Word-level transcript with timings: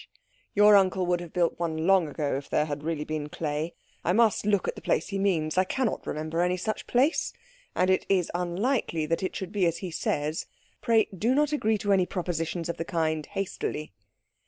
"Your 0.55 0.75
uncle 0.77 1.05
would 1.05 1.19
have 1.21 1.31
built 1.31 1.59
one 1.59 1.85
long 1.85 2.07
ago 2.07 2.35
if 2.35 2.49
there 2.49 2.65
really 2.77 3.01
had 3.01 3.07
been 3.07 3.29
clay. 3.29 3.75
I 4.03 4.13
must 4.13 4.47
look 4.47 4.67
at 4.67 4.73
the 4.73 4.81
place 4.81 5.09
he 5.09 5.19
means. 5.19 5.59
I 5.59 5.63
cannot 5.63 6.07
remember 6.07 6.41
any 6.41 6.57
such 6.57 6.87
place. 6.87 7.33
And 7.75 7.87
it 7.91 8.07
is 8.09 8.31
unlikely 8.33 9.05
that 9.05 9.21
it 9.21 9.35
should 9.35 9.51
be 9.51 9.67
as 9.67 9.77
he 9.77 9.91
says. 9.91 10.47
Pray 10.81 11.07
do 11.15 11.35
not 11.35 11.51
agree 11.53 11.77
to 11.77 11.93
any 11.93 12.07
propositions 12.07 12.67
of 12.67 12.77
the 12.77 12.83
kind 12.83 13.27
hastily." 13.27 13.93